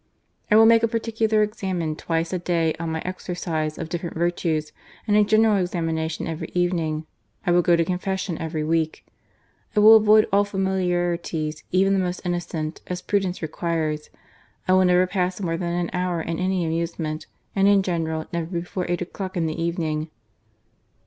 \" 0.17 0.33
I 0.51 0.55
will 0.55 0.65
make 0.65 0.81
a 0.81 0.87
particular 0.87 1.43
examen 1.43 1.95
twice 1.95 2.33
a 2.33 2.39
day 2.39 2.73
on 2.79 2.89
my 2.91 3.03
exercise 3.05 3.77
of 3.77 3.87
different 3.87 4.17
virtues, 4.17 4.71
and 5.05 5.15
a 5.15 5.23
general 5.23 5.57
examination 5.57 6.25
every 6.25 6.49
evening. 6.55 7.05
I 7.45 7.51
will 7.51 7.61
go 7.61 7.75
to 7.75 7.85
confession 7.85 8.35
every 8.39 8.63
week." 8.63 9.05
I 9.77 9.79
will 9.79 9.95
avoid 9.97 10.25
all 10.33 10.43
familiarities, 10.43 11.63
even 11.71 11.93
the 11.93 11.99
most 11.99 12.21
innocent, 12.25 12.81
as 12.87 13.03
prudence 13.03 13.43
requires. 13.43 14.09
I 14.67 14.73
will 14.73 14.85
never 14.85 15.05
pass 15.05 15.39
more 15.39 15.55
than 15.55 15.73
an 15.75 15.91
hour 15.93 16.19
in 16.19 16.39
any 16.39 16.65
amusement, 16.65 17.27
and 17.55 17.67
in 17.67 17.83
general, 17.83 18.25
never 18.33 18.47
before 18.47 18.87
eight 18.89 19.03
o'clock 19.03 19.37
in 19.37 19.45
the 19.45 19.61
evening." 19.61 20.09